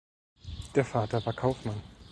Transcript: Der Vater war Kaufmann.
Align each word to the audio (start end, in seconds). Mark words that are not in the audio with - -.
Der 0.73 0.83
Vater 0.83 1.23
war 1.27 1.33
Kaufmann. 1.33 1.79